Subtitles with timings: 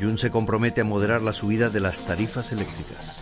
[0.00, 3.20] Jun se compromete a moderar la subida de las tarifas eléctricas.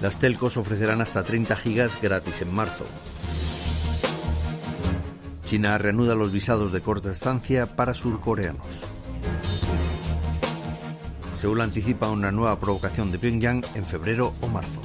[0.00, 2.84] Las telcos ofrecerán hasta 30 gigas gratis en marzo.
[5.44, 8.66] China reanuda los visados de corta estancia para surcoreanos.
[11.34, 14.80] Seúl anticipa una nueva provocación de Pyongyang en febrero o marzo.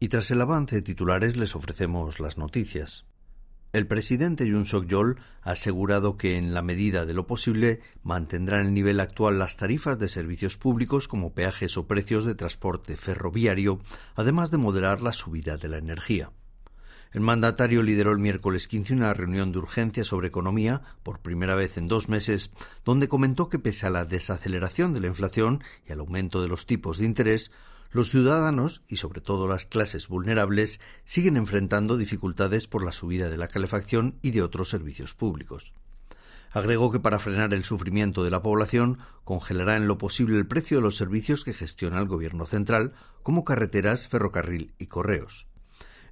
[0.00, 3.04] Y tras el avance de titulares les ofrecemos las noticias.
[3.72, 8.74] El presidente Yoon Suk-yeol ha asegurado que, en la medida de lo posible, mantendrán el
[8.74, 13.80] nivel actual las tarifas de servicios públicos como peajes o precios de transporte ferroviario,
[14.14, 16.30] además de moderar la subida de la energía.
[17.12, 21.76] El mandatario lideró el miércoles 15 una reunión de urgencia sobre economía, por primera vez
[21.76, 22.50] en dos meses,
[22.84, 26.66] donde comentó que pese a la desaceleración de la inflación y al aumento de los
[26.66, 27.50] tipos de interés,
[27.90, 33.38] los ciudadanos, y sobre todo las clases vulnerables, siguen enfrentando dificultades por la subida de
[33.38, 35.72] la calefacción y de otros servicios públicos.
[36.50, 40.78] Agregó que para frenar el sufrimiento de la población congelará en lo posible el precio
[40.78, 45.47] de los servicios que gestiona el Gobierno central, como carreteras, ferrocarril y correos.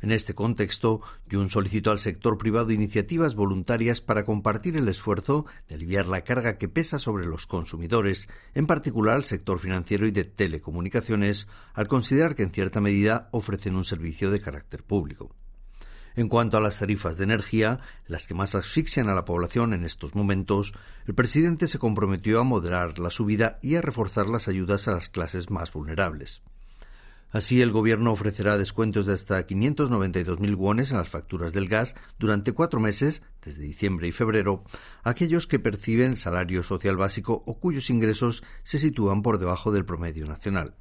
[0.03, 5.77] En este contexto, Jun solicitó al sector privado iniciativas voluntarias para compartir el esfuerzo de
[5.77, 10.25] aliviar la carga que pesa sobre los consumidores, en particular al sector financiero y de
[10.25, 15.35] telecomunicaciones, al considerar que en cierta medida ofrecen un servicio de carácter público.
[16.17, 19.85] En cuanto a las tarifas de energía, las que más asfixian a la población en
[19.85, 20.73] estos momentos,
[21.07, 25.11] el presidente se comprometió a moderar la subida y a reforzar las ayudas a las
[25.11, 26.43] clases más vulnerables.
[27.37, 32.53] Así, el Gobierno ofrecerá descuentos de hasta 592.000 wones en las facturas del gas durante
[32.53, 34.65] cuatro meses, desde diciembre y febrero,
[35.03, 39.85] a aquellos que perciben salario social básico o cuyos ingresos se sitúan por debajo del
[39.85, 40.77] promedio nacional.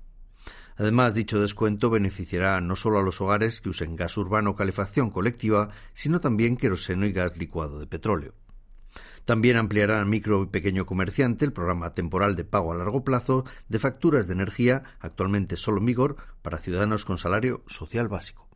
[0.77, 5.09] Además, dicho descuento beneficiará no solo a los hogares que usen gas urbano o calefacción
[5.09, 8.33] colectiva, sino también queroseno y gas licuado de petróleo.
[9.25, 13.43] También ampliará al micro y pequeño comerciante el programa temporal de pago a largo plazo
[13.67, 18.47] de facturas de energía, actualmente solo en vigor, para ciudadanos con salario social básico.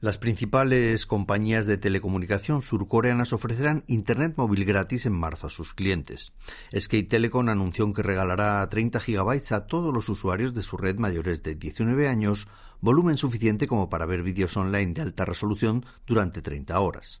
[0.00, 6.32] Las principales compañías de telecomunicación surcoreanas ofrecerán Internet móvil gratis en marzo a sus clientes.
[6.70, 11.42] SK Telecom anunció que regalará 30 gigabytes a todos los usuarios de su red mayores
[11.42, 12.46] de 19 años,
[12.80, 17.20] volumen suficiente como para ver vídeos online de alta resolución durante 30 horas.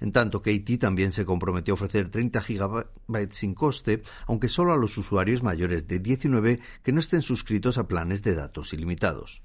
[0.00, 4.78] En tanto, KT también se comprometió a ofrecer 30 gigabytes sin coste, aunque solo a
[4.78, 9.42] los usuarios mayores de 19 que no estén suscritos a planes de datos ilimitados.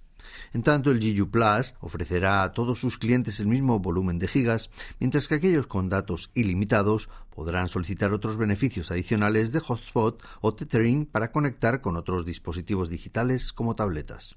[0.54, 4.70] En tanto, el GU Plus ofrecerá a todos sus clientes el mismo volumen de gigas,
[5.00, 11.06] mientras que aquellos con datos ilimitados podrán solicitar otros beneficios adicionales de hotspot o tethering
[11.06, 14.36] para conectar con otros dispositivos digitales como tabletas.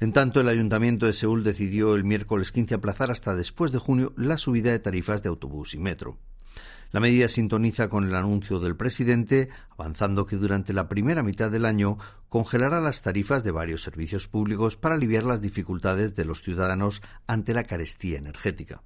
[0.00, 4.14] En tanto, el Ayuntamiento de Seúl decidió el miércoles 15 aplazar hasta después de junio
[4.16, 6.18] la subida de tarifas de autobús y metro.
[6.92, 11.64] La medida sintoniza con el anuncio del presidente, avanzando que durante la primera mitad del
[11.64, 17.00] año congelará las tarifas de varios servicios públicos para aliviar las dificultades de los ciudadanos
[17.28, 18.82] ante la carestía energética.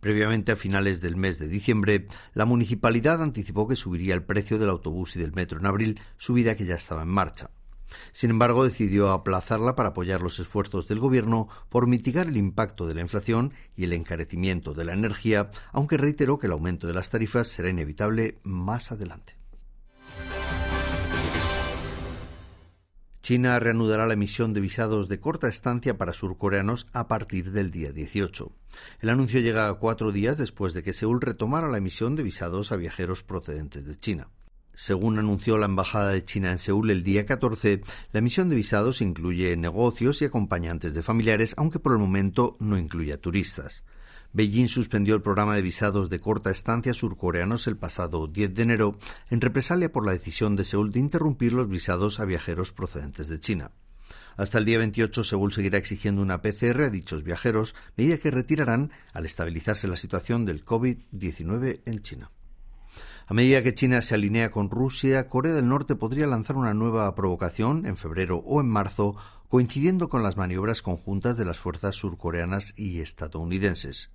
[0.00, 4.70] Previamente, a finales del mes de diciembre, la municipalidad anticipó que subiría el precio del
[4.70, 7.50] autobús y del metro en abril, subida que ya estaba en marcha.
[8.10, 12.94] Sin embargo, decidió aplazarla para apoyar los esfuerzos del Gobierno por mitigar el impacto de
[12.94, 17.10] la inflación y el encarecimiento de la energía, aunque reiteró que el aumento de las
[17.10, 19.38] tarifas será inevitable más adelante.
[23.28, 27.92] China reanudará la emisión de visados de corta estancia para surcoreanos a partir del día
[27.92, 28.50] 18.
[29.00, 32.76] El anuncio llega cuatro días después de que Seúl retomara la emisión de visados a
[32.76, 34.30] viajeros procedentes de China.
[34.80, 37.82] Según anunció la Embajada de China en Seúl el día 14,
[38.12, 42.78] la emisión de visados incluye negocios y acompañantes de familiares, aunque por el momento no
[42.78, 43.82] incluye turistas.
[44.32, 48.98] Beijing suspendió el programa de visados de corta estancia surcoreanos el pasado 10 de enero
[49.30, 53.40] en represalia por la decisión de Seúl de interrumpir los visados a viajeros procedentes de
[53.40, 53.72] China.
[54.36, 58.92] Hasta el día 28, Seúl seguirá exigiendo una PCR a dichos viajeros, medida que retirarán
[59.12, 62.30] al estabilizarse la situación del COVID-19 en China.
[63.30, 67.14] A medida que China se alinea con Rusia, Corea del Norte podría lanzar una nueva
[67.14, 72.72] provocación en febrero o en marzo coincidiendo con las maniobras conjuntas de las fuerzas surcoreanas
[72.78, 74.08] y estadounidenses.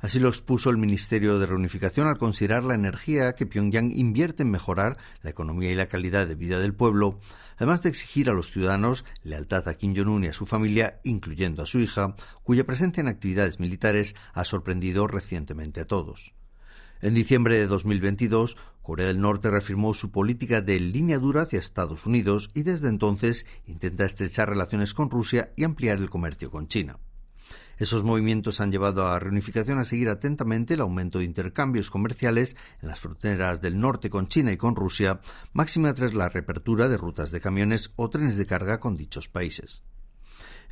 [0.00, 4.50] Así lo expuso el Ministerio de Reunificación al considerar la energía que Pyongyang invierte en
[4.50, 7.20] mejorar la economía y la calidad de vida del pueblo,
[7.58, 11.62] además de exigir a los ciudadanos lealtad a Kim Jong-un y a su familia, incluyendo
[11.62, 16.34] a su hija, cuya presencia en actividades militares ha sorprendido recientemente a todos.
[17.02, 22.06] En diciembre de 2022, Corea del Norte reafirmó su política de línea dura hacia Estados
[22.06, 27.00] Unidos y desde entonces intenta estrechar relaciones con Rusia y ampliar el comercio con China.
[27.76, 32.86] Esos movimientos han llevado a Reunificación a seguir atentamente el aumento de intercambios comerciales en
[32.86, 35.20] las fronteras del norte con China y con Rusia,
[35.52, 39.82] máxima tras la reapertura de rutas de camiones o trenes de carga con dichos países.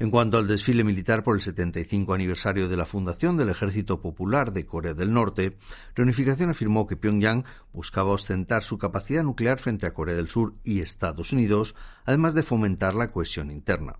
[0.01, 4.51] En cuanto al desfile militar por el 75 aniversario de la fundación del Ejército Popular
[4.51, 5.59] de Corea del Norte,
[5.95, 7.45] Reunificación afirmó que Pyongyang
[7.75, 11.75] buscaba ostentar su capacidad nuclear frente a Corea del Sur y Estados Unidos,
[12.07, 13.97] además de fomentar la cohesión interna.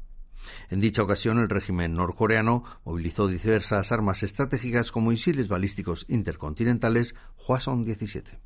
[0.71, 7.15] En dicha ocasión, el régimen norcoreano movilizó diversas armas estratégicas como misiles balísticos intercontinentales
[7.47, 8.39] Hwasong-17.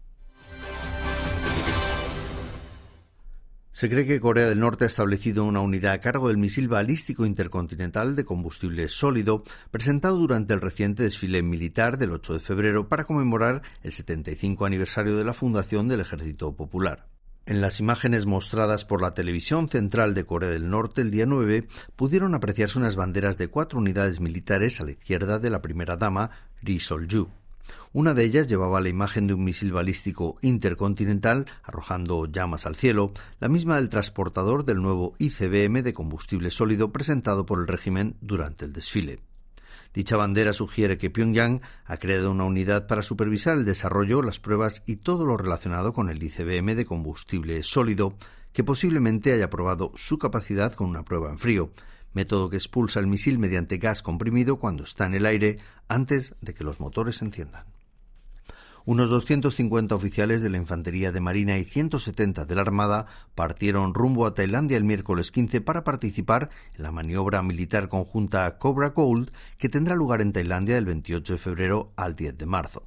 [3.74, 7.26] Se cree que Corea del Norte ha establecido una unidad a cargo del misil balístico
[7.26, 9.42] intercontinental de combustible sólido
[9.72, 15.16] presentado durante el reciente desfile militar del 8 de febrero para conmemorar el 75 aniversario
[15.16, 17.08] de la fundación del Ejército Popular.
[17.46, 21.66] En las imágenes mostradas por la televisión central de Corea del Norte el día 9
[21.96, 26.30] pudieron apreciarse unas banderas de cuatro unidades militares a la izquierda de la primera dama,
[26.62, 27.28] Ri Sol-ju.
[27.92, 33.12] Una de ellas llevaba la imagen de un misil balístico intercontinental arrojando llamas al cielo,
[33.40, 38.64] la misma del transportador del nuevo ICBM de combustible sólido presentado por el régimen durante
[38.64, 39.20] el desfile.
[39.94, 44.82] Dicha bandera sugiere que Pyongyang ha creado una unidad para supervisar el desarrollo, las pruebas
[44.86, 48.16] y todo lo relacionado con el ICBM de combustible sólido,
[48.52, 51.70] que posiblemente haya probado su capacidad con una prueba en frío,
[52.14, 55.58] método que expulsa el misil mediante gas comprimido cuando está en el aire
[55.88, 57.66] antes de que los motores se enciendan.
[58.86, 64.26] Unos 250 oficiales de la Infantería de Marina y 170 de la Armada partieron rumbo
[64.26, 69.70] a Tailandia el miércoles 15 para participar en la maniobra militar conjunta Cobra Gold que
[69.70, 72.86] tendrá lugar en Tailandia del 28 de febrero al 10 de marzo.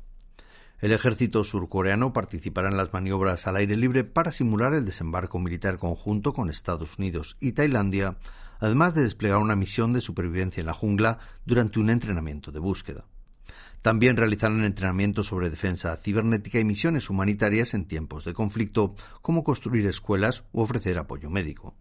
[0.79, 5.79] El ejército surcoreano participará en las maniobras al aire libre para simular el desembarco militar
[5.79, 8.17] conjunto con Estados Unidos y Tailandia,
[8.59, 13.05] además de desplegar una misión de supervivencia en la jungla durante un entrenamiento de búsqueda.
[13.81, 19.85] También realizarán entrenamientos sobre defensa cibernética y misiones humanitarias en tiempos de conflicto, como construir
[19.87, 21.75] escuelas u ofrecer apoyo médico.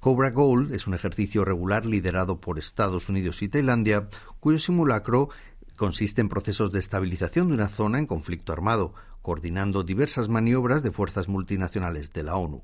[0.00, 4.08] Cobra Gold es un ejercicio regular liderado por Estados Unidos y Tailandia,
[4.40, 5.28] cuyo simulacro
[5.76, 10.92] consiste en procesos de estabilización de una zona en conflicto armado, coordinando diversas maniobras de
[10.92, 12.62] fuerzas multinacionales de la ONU.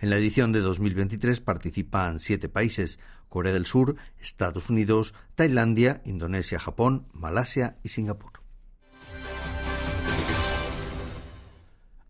[0.00, 2.98] En la edición de 2023 participan siete países,
[3.28, 8.32] Corea del Sur, Estados Unidos, Tailandia, Indonesia, Japón, Malasia y Singapur.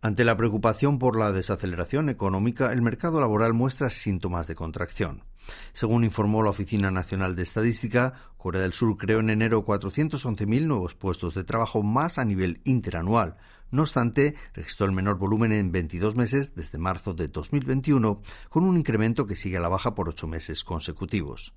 [0.02, 5.24] Ante la preocupación por la desaceleración económica, el mercado laboral muestra síntomas de contracción.
[5.72, 10.94] Según informó la Oficina Nacional de Estadística, Corea del Sur creó en enero 411.000 nuevos
[10.94, 13.36] puestos de trabajo más a nivel interanual,
[13.70, 18.76] no obstante, registró el menor volumen en 22 meses desde marzo de 2021, con un
[18.76, 21.54] incremento que sigue a la baja por ocho meses consecutivos.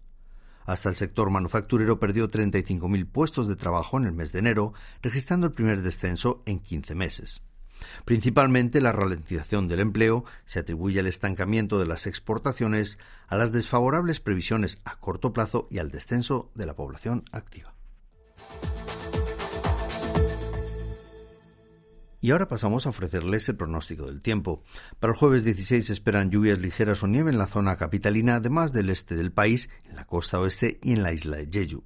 [0.66, 5.48] Hasta el sector manufacturero perdió 35.000 puestos de trabajo en el mes de enero, registrando
[5.48, 7.42] el primer descenso en 15 meses.
[8.06, 12.98] Principalmente la ralentización del empleo se atribuye al estancamiento de las exportaciones,
[13.28, 17.74] a las desfavorables previsiones a corto plazo y al descenso de la población activa.
[22.24, 24.64] Y ahora pasamos a ofrecerles el pronóstico del tiempo.
[25.02, 28.72] Para el jueves 16 se esperan lluvias ligeras o nieve en la zona capitalina, además
[28.72, 31.84] del este del país, en la costa oeste y en la isla de Jeju.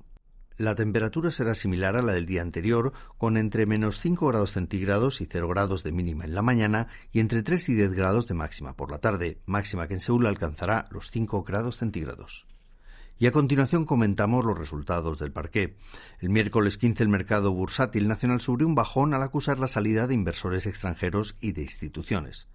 [0.58, 5.22] La temperatura será similar a la del día anterior, con entre menos 5 grados centígrados
[5.22, 8.36] y 0 grados de mínima en la mañana y entre 3 y 10 grados de
[8.36, 12.46] máxima por la tarde, máxima que en Seúl alcanzará los 5 grados centígrados.
[13.20, 15.76] Y a continuación comentamos los resultados del parqué.
[16.20, 20.14] El miércoles 15 el mercado bursátil nacional sufrió un bajón al acusar la salida de
[20.14, 22.48] inversores extranjeros y de instituciones.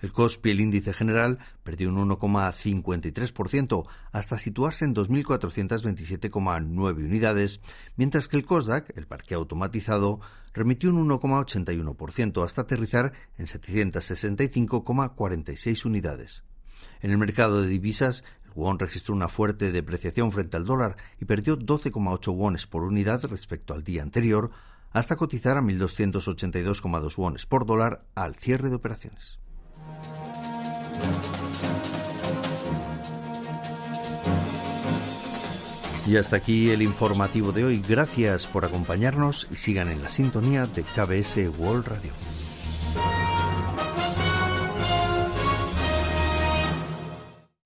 [0.00, 7.60] El COSPI, el índice general, perdió un 1,53% hasta situarse en 2.427,9 unidades,
[7.96, 10.20] mientras que el COSDAC, el parque automatizado,
[10.54, 16.44] remitió un 1,81% hasta aterrizar en 765,46 unidades.
[17.02, 18.24] En el mercado de divisas,
[18.60, 23.74] won registró una fuerte depreciación frente al dólar y perdió 12,8 wones por unidad respecto
[23.74, 24.50] al día anterior,
[24.92, 29.38] hasta cotizar a 1.282,2 wones por dólar al cierre de operaciones.
[36.06, 37.84] Y hasta aquí el informativo de hoy.
[37.86, 42.39] Gracias por acompañarnos y sigan en la sintonía de KBS World Radio.